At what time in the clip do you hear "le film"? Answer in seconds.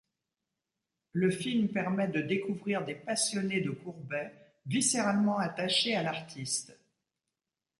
1.11-1.67